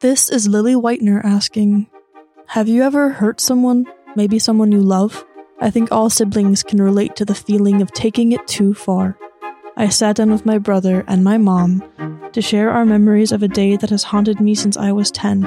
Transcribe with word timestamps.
This 0.00 0.30
is 0.30 0.46
Lily 0.46 0.76
Weitner 0.76 1.24
asking 1.24 1.88
Have 2.50 2.68
you 2.68 2.84
ever 2.84 3.08
hurt 3.08 3.40
someone, 3.40 3.84
maybe 4.14 4.38
someone 4.38 4.70
you 4.70 4.80
love? 4.80 5.24
I 5.60 5.70
think 5.70 5.90
all 5.90 6.08
siblings 6.08 6.62
can 6.62 6.80
relate 6.80 7.16
to 7.16 7.24
the 7.24 7.34
feeling 7.34 7.82
of 7.82 7.90
taking 7.90 8.30
it 8.30 8.46
too 8.46 8.74
far. 8.74 9.18
I 9.76 9.88
sat 9.88 10.14
down 10.14 10.30
with 10.30 10.46
my 10.46 10.58
brother 10.58 11.02
and 11.08 11.24
my 11.24 11.36
mom 11.36 11.82
to 12.32 12.40
share 12.40 12.70
our 12.70 12.84
memories 12.84 13.32
of 13.32 13.42
a 13.42 13.48
day 13.48 13.74
that 13.74 13.90
has 13.90 14.04
haunted 14.04 14.38
me 14.38 14.54
since 14.54 14.76
I 14.76 14.92
was 14.92 15.10
10. 15.10 15.44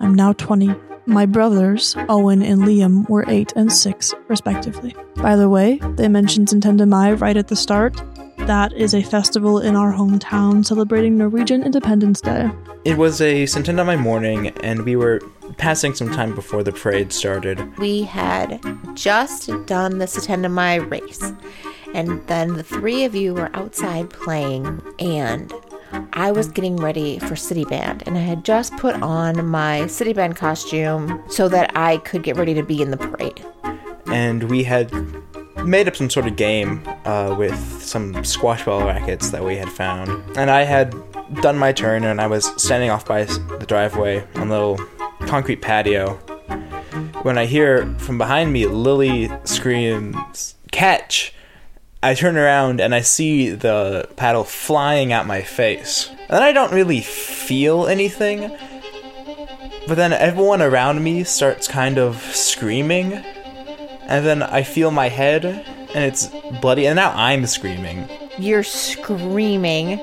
I'm 0.00 0.14
now 0.16 0.32
20. 0.32 0.74
My 1.06 1.24
brothers, 1.24 1.94
Owen 2.08 2.42
and 2.42 2.62
Liam, 2.62 3.08
were 3.08 3.24
8 3.28 3.52
and 3.54 3.72
6, 3.72 4.12
respectively. 4.26 4.96
By 5.14 5.36
the 5.36 5.48
way, 5.48 5.78
they 5.94 6.08
mentioned 6.08 6.48
Syttende 6.48 6.88
Mai 6.88 7.12
right 7.12 7.36
at 7.36 7.46
the 7.46 7.54
start. 7.54 8.02
That 8.46 8.74
is 8.74 8.94
a 8.94 9.02
festival 9.02 9.58
in 9.58 9.74
our 9.74 9.90
hometown 9.90 10.66
celebrating 10.66 11.16
Norwegian 11.16 11.62
Independence 11.62 12.20
Day. 12.20 12.50
It 12.84 12.98
was 12.98 13.22
a 13.22 13.46
Centennial 13.46 13.96
morning, 13.96 14.48
and 14.62 14.84
we 14.84 14.96
were 14.96 15.20
passing 15.56 15.94
some 15.94 16.10
time 16.10 16.34
before 16.34 16.62
the 16.62 16.70
parade 16.70 17.10
started. 17.10 17.78
We 17.78 18.02
had 18.02 18.60
just 18.94 19.48
done 19.64 19.96
the 19.96 20.04
Syttende 20.04 20.50
Mai 20.50 20.74
race, 20.74 21.32
and 21.94 22.26
then 22.26 22.52
the 22.52 22.62
three 22.62 23.04
of 23.04 23.14
you 23.14 23.32
were 23.32 23.48
outside 23.54 24.10
playing, 24.10 24.82
and 24.98 25.50
I 26.12 26.30
was 26.30 26.48
getting 26.48 26.76
ready 26.76 27.18
for 27.20 27.36
City 27.36 27.64
Band, 27.64 28.02
and 28.04 28.18
I 28.18 28.20
had 28.20 28.44
just 28.44 28.76
put 28.76 28.94
on 28.96 29.46
my 29.46 29.86
City 29.86 30.12
Band 30.12 30.36
costume 30.36 31.22
so 31.28 31.48
that 31.48 31.74
I 31.74 31.96
could 31.96 32.22
get 32.22 32.36
ready 32.36 32.52
to 32.52 32.62
be 32.62 32.82
in 32.82 32.90
the 32.90 32.98
parade. 32.98 33.42
And 34.06 34.50
we 34.50 34.64
had 34.64 34.92
made 35.64 35.88
up 35.88 35.96
some 35.96 36.10
sort 36.10 36.26
of 36.26 36.36
game 36.36 36.86
uh, 37.04 37.34
with 37.38 37.82
some 37.82 38.24
squash 38.24 38.64
ball 38.64 38.84
rackets 38.84 39.30
that 39.30 39.44
we 39.44 39.56
had 39.56 39.68
found. 39.68 40.10
And 40.36 40.50
I 40.50 40.62
had 40.62 40.94
done 41.40 41.58
my 41.58 41.72
turn, 41.72 42.04
and 42.04 42.20
I 42.20 42.26
was 42.26 42.46
standing 42.62 42.90
off 42.90 43.06
by 43.06 43.24
the 43.24 43.64
driveway 43.66 44.24
on 44.36 44.48
a 44.48 44.50
little 44.50 44.78
concrete 45.26 45.62
patio 45.62 46.20
when 47.24 47.38
I 47.38 47.46
hear 47.46 47.86
from 47.98 48.18
behind 48.18 48.52
me 48.52 48.66
Lily 48.66 49.30
screams, 49.44 50.56
Catch! 50.70 51.32
I 52.02 52.12
turn 52.12 52.36
around 52.36 52.82
and 52.82 52.94
I 52.94 53.00
see 53.00 53.48
the 53.48 54.10
paddle 54.16 54.44
flying 54.44 55.10
at 55.14 55.26
my 55.26 55.40
face. 55.40 56.10
And 56.28 56.44
I 56.44 56.52
don't 56.52 56.70
really 56.70 57.00
feel 57.00 57.86
anything. 57.86 58.54
But 59.88 59.94
then 59.94 60.12
everyone 60.12 60.60
around 60.60 61.02
me 61.02 61.24
starts 61.24 61.66
kind 61.66 61.98
of 61.98 62.20
screaming. 62.20 63.24
And 64.06 64.24
then 64.24 64.42
I 64.42 64.62
feel 64.62 64.90
my 64.90 65.08
head 65.08 65.44
and 65.44 66.04
it's 66.04 66.28
bloody. 66.60 66.86
And 66.86 66.96
now 66.96 67.12
I'm 67.14 67.46
screaming. 67.46 68.08
You're 68.38 68.62
screaming 68.62 70.00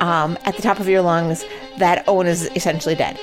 um, 0.00 0.38
at 0.44 0.56
the 0.56 0.62
top 0.62 0.80
of 0.80 0.88
your 0.88 1.02
lungs 1.02 1.44
that 1.78 2.04
Owen 2.08 2.26
is 2.26 2.50
essentially 2.56 2.94
dead. 2.94 3.18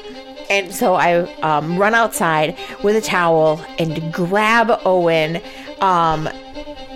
And 0.50 0.74
so 0.74 0.96
I 0.96 1.22
um, 1.42 1.78
run 1.78 1.96
outside 1.96 2.58
with 2.84 2.96
a 2.96 3.02
towel 3.02 3.64
and 3.80 4.14
grab 4.14 4.80
Owen 4.86 5.42
um, 5.82 6.28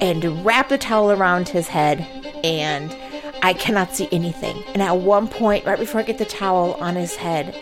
and 0.01 0.45
wrap 0.45 0.69
the 0.69 0.77
towel 0.77 1.11
around 1.11 1.49
his 1.49 1.67
head. 1.67 2.05
And 2.43 2.95
I 3.41 3.53
cannot 3.53 3.93
see 3.93 4.07
anything. 4.11 4.63
And 4.73 4.81
at 4.81 4.97
one 4.97 5.27
point, 5.27 5.65
right 5.65 5.79
before 5.79 6.01
I 6.01 6.03
get 6.03 6.17
the 6.17 6.25
towel 6.25 6.75
on 6.75 6.95
his 6.95 7.15
head, 7.15 7.55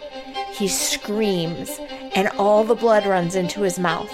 he 0.52 0.67
screams 0.67 1.80
and 2.16 2.27
all 2.38 2.64
the 2.64 2.75
blood 2.75 3.05
runs 3.05 3.36
into 3.36 3.61
his 3.61 3.80
mouth. 3.80 4.11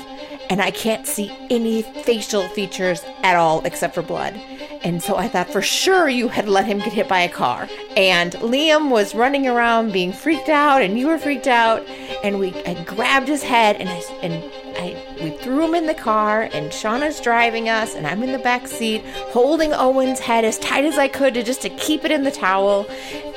And 0.49 0.61
I 0.61 0.71
can't 0.71 1.07
see 1.07 1.35
any 1.49 1.81
facial 1.81 2.47
features 2.49 3.03
at 3.23 3.35
all 3.35 3.65
except 3.65 3.95
for 3.95 4.01
blood. 4.01 4.39
And 4.83 5.01
so 5.01 5.15
I 5.15 5.29
thought 5.29 5.49
for 5.49 5.61
sure 5.61 6.09
you 6.09 6.27
had 6.27 6.49
let 6.49 6.65
him 6.65 6.79
get 6.79 6.91
hit 6.91 7.07
by 7.07 7.21
a 7.21 7.29
car. 7.29 7.69
And 7.95 8.33
Liam 8.33 8.89
was 8.89 9.15
running 9.15 9.47
around 9.47 9.93
being 9.93 10.11
freaked 10.11 10.49
out, 10.49 10.81
and 10.81 10.99
you 10.99 11.07
were 11.07 11.17
freaked 11.17 11.47
out. 11.47 11.87
And 12.23 12.37
we 12.37 12.53
I 12.65 12.83
grabbed 12.83 13.29
his 13.29 13.43
head 13.43 13.77
and 13.77 13.87
I, 13.89 14.03
and 14.21 14.33
I 14.77 15.23
we 15.23 15.31
threw 15.37 15.65
him 15.65 15.75
in 15.75 15.87
the 15.87 15.93
car. 15.93 16.49
And 16.53 16.69
Shauna's 16.71 17.21
driving 17.21 17.69
us, 17.69 17.95
and 17.95 18.05
I'm 18.05 18.21
in 18.23 18.33
the 18.33 18.39
back 18.39 18.67
seat 18.67 19.05
holding 19.31 19.73
Owen's 19.73 20.19
head 20.19 20.43
as 20.43 20.59
tight 20.59 20.83
as 20.83 20.97
I 20.97 21.07
could 21.07 21.33
to 21.35 21.43
just 21.43 21.61
to 21.61 21.69
keep 21.69 22.03
it 22.03 22.11
in 22.11 22.23
the 22.23 22.31
towel. 22.31 22.85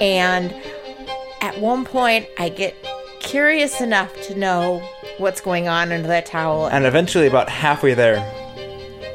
And 0.01 0.53
at 1.41 1.61
one 1.61 1.85
point, 1.85 2.27
I 2.39 2.49
get 2.49 2.75
curious 3.21 3.81
enough 3.81 4.13
to 4.23 4.35
know 4.37 4.83
what's 5.19 5.41
going 5.41 5.69
on 5.69 5.93
under 5.93 6.09
that 6.09 6.27
towel. 6.27 6.67
And 6.67 6.85
eventually, 6.85 7.27
about 7.27 7.49
halfway 7.49 7.95
there, 7.95 8.19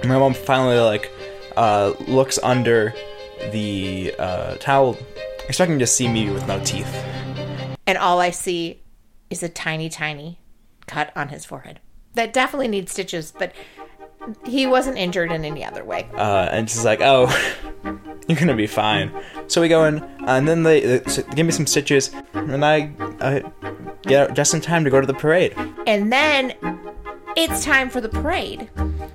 my 0.04 0.18
mom 0.18 0.34
finally 0.34 0.80
like 0.80 1.12
uh, 1.58 1.94
looks 2.08 2.40
under 2.42 2.94
the 3.52 4.14
uh, 4.18 4.56
towel, 4.56 4.98
expecting 5.48 5.80
to 5.80 5.88
see 5.88 6.08
me 6.08 6.30
with 6.30 6.48
no 6.48 6.60
teeth. 6.64 6.94
And 7.88 7.98
all 7.98 8.20
I 8.20 8.30
see 8.30 8.82
is 9.30 9.44
a 9.44 9.50
tiny, 9.50 9.90
tiny 9.90 10.40
cut 10.88 11.12
on 11.16 11.30
his 11.30 11.46
forehead. 11.46 11.80
That 12.14 12.34
definitely 12.34 12.68
needs 12.68 12.92
stitches, 12.92 13.32
but 13.38 13.54
he 14.46 14.68
wasn't 14.68 14.98
injured 14.98 15.32
in 15.32 15.46
any 15.46 15.66
other 15.66 15.84
way. 15.84 16.08
Uh, 16.14 16.48
and 16.52 16.70
she's 16.70 16.86
like, 16.86 17.02
"Oh, 17.02 17.28
you're 18.28 18.38
gonna 18.38 18.56
be 18.56 18.68
fine." 18.68 19.12
So 19.48 19.62
we 19.62 19.68
go 19.68 19.86
in, 19.86 20.04
and 20.28 20.48
then 20.48 20.64
they, 20.64 20.82
they 20.82 21.24
give 21.36 21.46
me 21.46 21.52
some 21.52 21.66
stitches, 21.66 22.14
and 22.34 22.64
I, 22.64 22.92
I 23.20 23.44
get 24.04 24.34
just 24.34 24.54
in 24.54 24.62
time 24.62 24.84
to 24.84 24.90
go 24.90 25.00
to 25.02 25.08
the 25.08 25.14
parade. 25.14 25.56
And 25.88 26.12
then 26.12 26.54
it's 27.36 27.64
time 27.64 27.90
for 27.90 28.02
the 28.02 28.10
parade. 28.10 28.70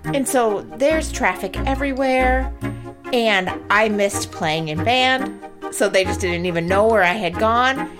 And 0.05 0.27
so 0.27 0.63
there's 0.63 1.13
traffic 1.13 1.57
everywhere. 1.61 2.53
And 3.13 3.51
I 3.71 3.89
missed 3.89 4.33
playing 4.33 4.69
in 4.69 4.83
band. 4.83 5.41
So 5.71 5.89
they 5.89 6.05
just 6.05 6.21
didn't 6.21 6.47
even 6.47 6.67
know 6.67 6.87
where 6.87 7.03
I 7.03 7.13
had 7.13 7.39
gone. 7.39 7.91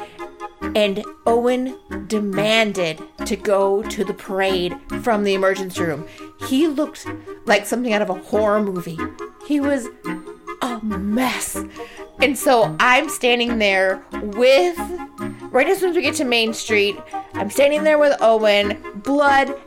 And 0.75 1.05
Owen 1.27 1.77
demanded 2.07 3.03
to 3.25 3.37
go 3.37 3.83
to 3.83 4.05
the 4.05 4.15
parade 4.15 4.77
from 5.03 5.25
the 5.25 5.35
emergency 5.35 5.83
room. 5.83 6.07
He 6.49 6.67
looked 6.67 7.07
like 7.45 7.67
something 7.67 7.93
out 7.93 8.03
of 8.03 8.11
a 8.11 8.15
horror 8.15 8.63
movie. 8.63 8.99
He 9.47 9.61
was 9.61 9.89
a 10.63 10.81
mess. 10.83 11.63
And 12.21 12.37
so 12.37 12.75
I'm 12.81 13.09
standing 13.09 13.59
there 13.59 14.03
with, 14.13 14.79
right 15.57 15.69
as 15.69 15.79
soon 15.79 15.89
as 15.89 15.97
we 15.97 16.03
get 16.03 16.15
to 16.15 16.25
Main 16.25 16.53
Street, 16.53 16.99
I'm 17.33 17.49
standing 17.49 17.83
there 17.83 17.97
with 17.97 18.15
Owen, 18.21 18.79
blood 18.97 19.59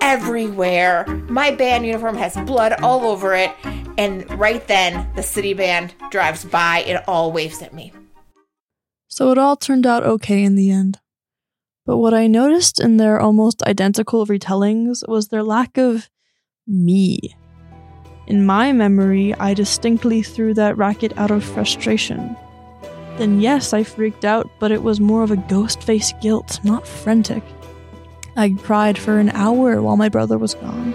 everywhere. 0.00 1.04
My 1.28 1.50
band 1.50 1.84
uniform 1.84 2.16
has 2.16 2.34
blood 2.46 2.72
all 2.82 3.04
over 3.04 3.34
it. 3.34 3.50
And 3.98 4.28
right 4.38 4.66
then, 4.66 5.06
the 5.14 5.22
city 5.22 5.52
band 5.52 5.92
drives 6.10 6.46
by 6.46 6.78
and 6.86 7.04
all 7.06 7.30
waves 7.30 7.60
at 7.60 7.74
me. 7.74 7.92
So 9.08 9.32
it 9.32 9.36
all 9.36 9.54
turned 9.54 9.86
out 9.86 10.02
okay 10.02 10.42
in 10.42 10.54
the 10.54 10.70
end. 10.70 11.00
But 11.84 11.98
what 11.98 12.14
I 12.14 12.26
noticed 12.26 12.80
in 12.80 12.96
their 12.96 13.20
almost 13.20 13.62
identical 13.64 14.26
retellings 14.26 15.06
was 15.06 15.28
their 15.28 15.42
lack 15.42 15.76
of 15.76 16.08
me. 16.66 17.36
In 18.26 18.46
my 18.46 18.72
memory, 18.72 19.34
I 19.34 19.52
distinctly 19.52 20.22
threw 20.22 20.54
that 20.54 20.78
racket 20.78 21.12
out 21.18 21.30
of 21.30 21.44
frustration. 21.44 22.34
Then, 23.16 23.40
yes, 23.40 23.72
I 23.72 23.84
freaked 23.84 24.24
out, 24.24 24.50
but 24.58 24.72
it 24.72 24.82
was 24.82 25.00
more 25.00 25.22
of 25.22 25.30
a 25.30 25.36
ghost 25.36 25.82
face 25.82 26.12
guilt, 26.20 26.58
not 26.64 26.86
frantic. 26.86 27.42
I 28.36 28.50
cried 28.50 28.98
for 28.98 29.18
an 29.18 29.30
hour 29.30 29.80
while 29.80 29.96
my 29.96 30.08
brother 30.08 30.36
was 30.36 30.54
gone. 30.54 30.92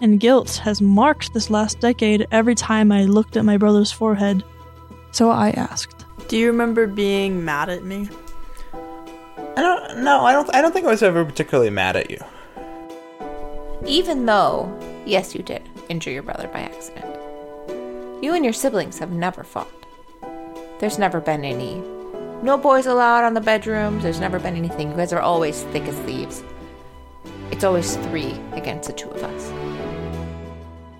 And 0.00 0.20
guilt 0.20 0.56
has 0.58 0.80
marked 0.80 1.34
this 1.34 1.50
last 1.50 1.80
decade 1.80 2.26
every 2.30 2.54
time 2.54 2.92
I 2.92 3.04
looked 3.04 3.36
at 3.36 3.44
my 3.44 3.56
brother's 3.56 3.90
forehead. 3.90 4.44
So 5.10 5.30
I 5.30 5.50
asked, 5.50 6.04
Do 6.28 6.36
you 6.36 6.46
remember 6.46 6.86
being 6.86 7.44
mad 7.44 7.68
at 7.68 7.84
me? 7.84 8.08
I 9.56 9.60
don't. 9.60 10.04
No, 10.04 10.24
I 10.24 10.32
don't. 10.32 10.54
I 10.54 10.60
don't 10.62 10.72
think 10.72 10.86
I 10.86 10.90
was 10.90 11.02
ever 11.02 11.24
particularly 11.24 11.70
mad 11.70 11.96
at 11.96 12.10
you. 12.10 12.18
Even 13.84 14.26
though, 14.26 14.72
yes, 15.04 15.34
you 15.34 15.42
did 15.42 15.68
injure 15.88 16.12
your 16.12 16.22
brother 16.22 16.46
by 16.48 16.60
accident. 16.60 17.06
You 18.22 18.34
and 18.34 18.44
your 18.44 18.52
siblings 18.52 19.00
have 19.00 19.10
never 19.10 19.42
fought. 19.42 19.66
There's 20.78 20.98
never 20.98 21.20
been 21.20 21.44
any 21.44 21.82
no 22.40 22.56
boys 22.56 22.86
allowed 22.86 23.24
on 23.24 23.34
the 23.34 23.40
bedrooms. 23.40 24.04
There's 24.04 24.20
never 24.20 24.38
been 24.38 24.54
anything. 24.54 24.90
You 24.90 24.96
guys 24.96 25.12
are 25.12 25.20
always 25.20 25.64
thick 25.64 25.82
as 25.84 25.96
thieves. 26.00 26.44
It's 27.50 27.64
always 27.64 27.96
three 27.96 28.38
against 28.52 28.86
the 28.86 28.92
two 28.92 29.10
of 29.10 29.24
us. 29.24 29.52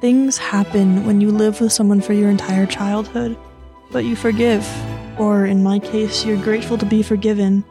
Things 0.01 0.37
happen 0.37 1.07
when 1.07 1.21
you 1.21 1.31
live 1.31 1.61
with 1.61 1.73
someone 1.73 2.01
for 2.01 2.13
your 2.13 2.29
entire 2.29 2.67
childhood, 2.67 3.37
but 3.93 4.05
you 4.05 4.17
forgive, 4.17 4.67
or 5.19 5.47
in 5.47 5.63
my 5.63 5.79
case, 5.79 6.25
you're 6.25 6.43
grateful 6.43 6.77
to 6.79 6.87
be 6.87 7.03
forgiven. 7.03 7.65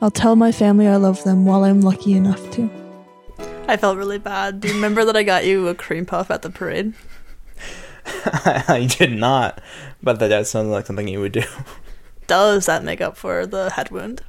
I'll 0.00 0.10
tell 0.10 0.36
my 0.36 0.52
family 0.52 0.86
I 0.86 0.96
love 0.96 1.22
them 1.24 1.44
while 1.44 1.64
I'm 1.64 1.82
lucky 1.82 2.14
enough 2.14 2.50
to. 2.52 2.70
I 3.68 3.76
felt 3.76 3.98
really 3.98 4.18
bad. 4.18 4.60
Do 4.60 4.68
you 4.68 4.74
remember 4.74 5.04
that 5.04 5.16
I 5.16 5.22
got 5.22 5.44
you 5.44 5.68
a 5.68 5.74
cream 5.74 6.06
puff 6.06 6.30
at 6.30 6.40
the 6.40 6.50
parade? 6.50 6.94
I 8.68 8.86
did 8.86 9.12
not, 9.12 9.60
but 10.02 10.18
that 10.18 10.28
does 10.28 10.50
sound 10.50 10.70
like 10.70 10.86
something 10.86 11.08
you 11.08 11.20
would 11.20 11.32
do. 11.32 11.42
Does 12.26 12.66
that 12.66 12.84
make 12.84 13.00
up 13.00 13.16
for 13.16 13.46
the 13.46 13.70
head 13.70 13.90
wound? 13.90 14.22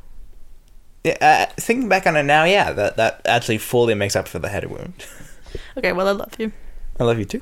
Yeah, 1.04 1.18
uh, 1.22 1.54
thinking 1.60 1.90
back 1.90 2.06
on 2.06 2.16
it 2.16 2.24
now, 2.24 2.44
yeah, 2.44 2.72
that 2.72 2.98
that 2.98 3.22
actually 3.26 3.58
fully 3.58 3.96
makes 3.96 4.16
up 4.16 4.28
for 4.28 4.40
the 4.40 4.50
head 4.50 4.70
wound. 4.70 5.06
okay, 5.78 5.92
well, 5.94 6.08
I 6.08 6.12
love 6.12 6.34
you. 6.38 6.52
I 7.00 7.04
love 7.04 7.20
you 7.20 7.26
too. 7.26 7.42